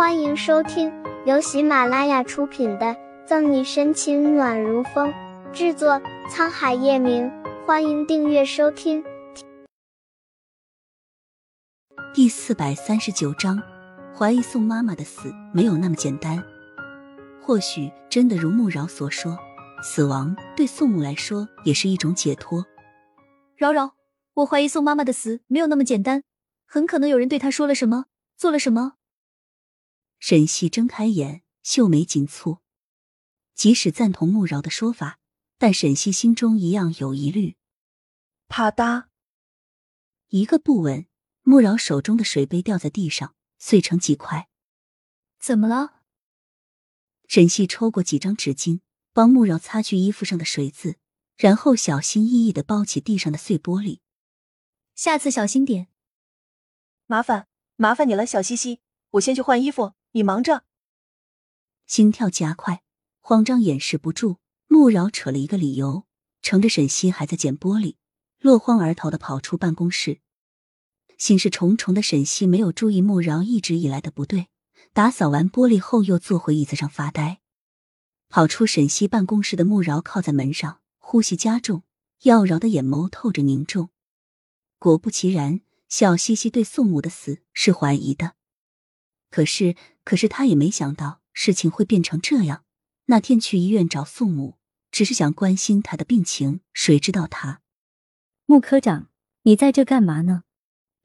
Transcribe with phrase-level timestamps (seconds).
[0.00, 0.90] 欢迎收听
[1.26, 2.86] 由喜马拉雅出品的
[3.26, 5.12] 《赠你深情暖如风》，
[5.52, 7.30] 制作沧海夜明。
[7.66, 9.04] 欢迎订阅收听。
[12.14, 13.62] 第四百三十九章，
[14.16, 16.42] 怀疑宋妈妈的死没有那么简单。
[17.42, 19.36] 或许真的如穆饶所说，
[19.82, 22.64] 死亡对宋母来说也是一种解脱。
[23.54, 23.92] 饶饶，
[24.32, 26.22] 我怀疑宋妈妈的死没有那么简单，
[26.66, 28.06] 很可能有人对她说了什么，
[28.38, 28.94] 做了什么。
[30.20, 32.60] 沈西睁开眼，秀眉紧蹙。
[33.54, 35.18] 即使赞同穆饶的说法，
[35.56, 37.56] 但沈西心中一样有疑虑。
[38.46, 39.06] 啪嗒，
[40.28, 41.06] 一个不稳，
[41.42, 44.50] 穆饶手中的水杯掉在地上，碎成几块。
[45.38, 46.02] 怎么了？
[47.26, 48.80] 沈西抽过几张纸巾，
[49.14, 50.98] 帮穆饶擦去衣服上的水渍，
[51.36, 54.00] 然后小心翼翼的包起地上的碎玻璃。
[54.94, 55.88] 下次小心点。
[57.06, 58.80] 麻烦，麻烦你了，小西西，
[59.12, 59.94] 我先去换衣服。
[60.12, 60.64] 你忙着，
[61.86, 62.82] 心跳加快，
[63.20, 64.38] 慌张掩饰不住。
[64.66, 66.04] 穆饶扯了一个理由，
[66.42, 67.94] 乘着沈西还在捡玻璃，
[68.40, 70.20] 落荒而逃的跑出办公室。
[71.16, 74.48] 心事重重的沈西没有注意穆饶一直以来的不对，
[74.92, 77.40] 打扫完玻璃后又坐回椅子上发呆。
[78.28, 81.84] 跑出沈西办公室的穆饶靠在门上，呼吸加重，
[82.22, 83.90] 妖娆的眼眸透着凝重。
[84.78, 88.34] 果不其然，小西西对宋母的死是怀疑的。
[89.30, 92.64] 可是，可是他也没想到事情会变成这样。
[93.06, 94.56] 那天去医院找宋母，
[94.90, 97.60] 只是想关心他的病情，谁知道他？
[98.46, 99.08] 穆科长，
[99.42, 100.42] 你在这干嘛呢？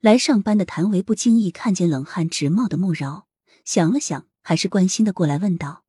[0.00, 3.26] 来上班的谭维不经意看见冷汗直冒的穆饶，
[3.64, 5.84] 想了想，还是关心的过来问道。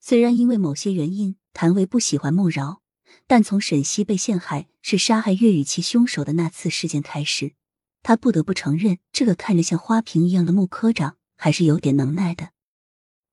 [0.00, 2.82] 虽然因为某些原因，谭维不喜欢穆饶，
[3.26, 7.54] 但从沈西被陷害是杀害岳雨琪凶手的那次事件开始，
[8.02, 11.18] 他不得不承认，这个看着像花瓶一样的穆科长。
[11.42, 12.52] 还是有点能耐的，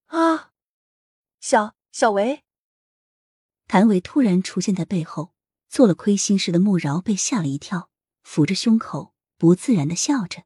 [0.06, 0.54] 啊！
[1.42, 2.46] 小小维，
[3.68, 5.34] 谭维突然出现在背后，
[5.68, 7.90] 做了亏心事的穆饶被吓了一跳，
[8.24, 10.44] 抚着胸口，不自然的笑着。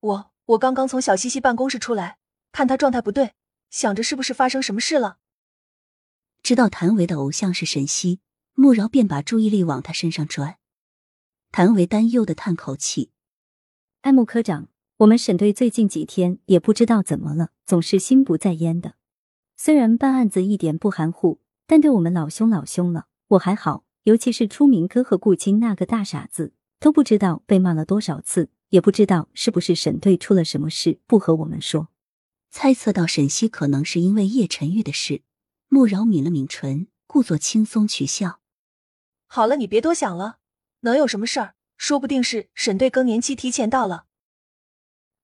[0.00, 2.18] 我我刚刚从小西西办公室出来，
[2.50, 3.34] 看他状态不对，
[3.70, 5.18] 想着是不是发生什么事了。
[6.42, 8.18] 知道谭维的偶像是沈西，
[8.54, 10.58] 穆饶便把注意力往他身上转。
[11.52, 13.12] 谭维担忧的叹口气
[14.02, 14.66] ：“艾穆科长。”
[14.98, 18.94] 我们沈队最近几天也不知道怎么了，总是心不在焉的。
[19.56, 23.06] 虽然办案子一点不含糊，但对我们老凶老凶了。
[23.26, 31.88] 我还好，尤其是出明哥和顾青那个大傻子，都不知道被骂了多少次，也不知道是不是沈队出了什么事不和我们说。
[32.52, 35.22] 猜测到沈西可能是因为叶晨玉的事，
[35.68, 38.38] 穆饶抿了抿唇，故作轻松取笑
[39.26, 40.38] ：“好了，你别多想了，
[40.82, 41.54] 能有什么事儿？
[41.76, 44.04] 说不定是沈队更年期提前到了。”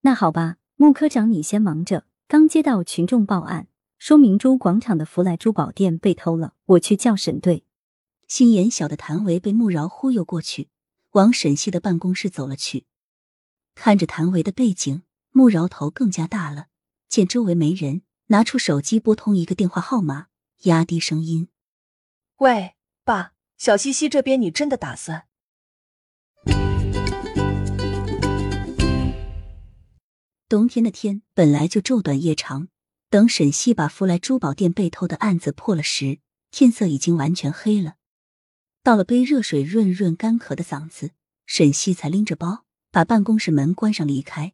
[0.03, 2.07] 那好吧，穆科长，你先忙着。
[2.27, 3.69] 刚接到群众报案，
[3.99, 7.65] 说明珠广场的福来珠宝店被偷了，我去叫沈队。
[8.27, 10.69] 心眼小的谭维被穆饶忽悠过去，
[11.13, 12.87] 往沈西的办公室走了去。
[13.75, 15.03] 看着谭维的背景，
[15.33, 16.69] 穆饶头更加大了。
[17.09, 20.29] 见周围没人，拿出手机拨通一个电话号码，
[20.63, 21.49] 压低声音
[22.39, 25.27] ：“喂，爸，小西西这边，你真的打算？”
[30.51, 32.67] 冬天的天本来就昼短夜长，
[33.09, 36.19] 等沈西把福来珠宝店被偷的案子破了时，
[36.51, 37.95] 天色已经完全黑了。
[38.83, 41.13] 倒了杯热水润润干渴的嗓子，
[41.47, 44.53] 沈西才拎着包把办公室门关上离开。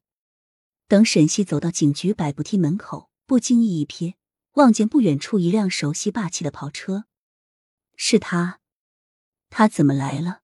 [0.86, 4.16] 等沈西走到警局百步梯门口，不经意一瞥，
[4.56, 7.06] 望见不远处一辆熟悉霸气的跑车，
[7.96, 8.60] 是他。
[9.48, 10.42] 他怎么来了？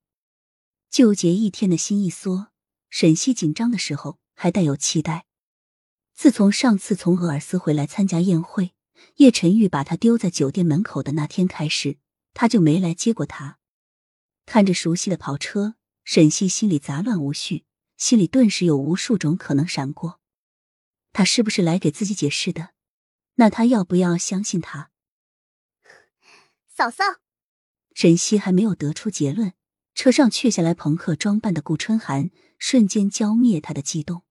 [0.88, 2.48] 纠结一天的心一缩，
[2.88, 5.26] 沈西紧张的时候还带有期待。
[6.14, 8.74] 自从上次从俄尔斯回来参加宴会，
[9.16, 11.98] 叶晨玉把他丢在酒店门口的那天开始，
[12.32, 13.58] 他就没来接过他。
[14.46, 15.74] 看着熟悉的跑车，
[16.04, 17.64] 沈西心里杂乱无序，
[17.96, 20.20] 心里顿时有无数种可能闪过。
[21.12, 22.70] 他是不是来给自己解释的？
[23.36, 24.90] 那他要不要相信他？
[26.68, 27.04] 嫂嫂，
[27.94, 29.52] 沈西还没有得出结论，
[29.94, 34.22] 车上却下来朋克装扮的顾春寒，瞬间浇灭他的激动。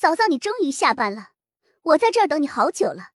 [0.00, 1.32] 嫂嫂，你终于下班了，
[1.82, 3.10] 我在这儿等你好久了。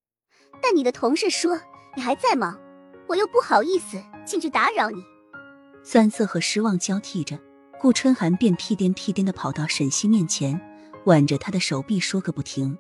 [0.62, 1.60] 但你的同事说
[1.96, 2.62] 你还在忙，
[3.08, 5.04] 我又不好意思进去打扰你。
[5.84, 7.40] 酸涩和失望交替着，
[7.80, 10.62] 顾春寒便屁颠屁颠的跑到沈西面前，
[11.08, 12.78] 挽着她的手臂说个不停：“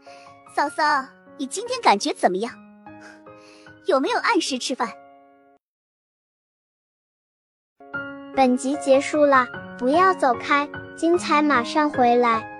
[0.54, 1.04] 嫂嫂，
[1.36, 2.54] 你今天感觉怎么样？
[3.86, 4.88] 有没有按时吃饭？”
[8.36, 12.56] 本集结束了，不要走开，精彩马上回来。